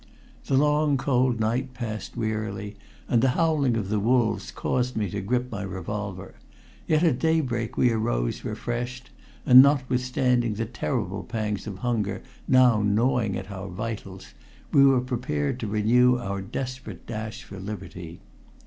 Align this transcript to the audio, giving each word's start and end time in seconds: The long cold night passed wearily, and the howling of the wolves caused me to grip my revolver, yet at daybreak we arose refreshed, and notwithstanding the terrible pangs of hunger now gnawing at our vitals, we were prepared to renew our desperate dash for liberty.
The 0.47 0.57
long 0.57 0.97
cold 0.97 1.39
night 1.39 1.75
passed 1.75 2.17
wearily, 2.17 2.75
and 3.07 3.21
the 3.21 3.27
howling 3.37 3.77
of 3.77 3.89
the 3.89 3.99
wolves 3.99 4.49
caused 4.49 4.95
me 4.97 5.11
to 5.11 5.21
grip 5.21 5.51
my 5.51 5.61
revolver, 5.61 6.33
yet 6.87 7.03
at 7.03 7.19
daybreak 7.19 7.77
we 7.77 7.91
arose 7.91 8.43
refreshed, 8.43 9.11
and 9.45 9.61
notwithstanding 9.61 10.55
the 10.55 10.65
terrible 10.65 11.23
pangs 11.23 11.67
of 11.67 11.77
hunger 11.77 12.23
now 12.47 12.81
gnawing 12.81 13.37
at 13.37 13.51
our 13.51 13.67
vitals, 13.69 14.33
we 14.71 14.83
were 14.83 15.01
prepared 15.01 15.59
to 15.59 15.67
renew 15.67 16.17
our 16.17 16.41
desperate 16.41 17.05
dash 17.05 17.43
for 17.43 17.59
liberty. 17.59 18.21